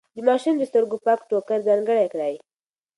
[0.15, 2.35] د ماشوم د سترګو پاک ټوکر ځانګړی کړئ.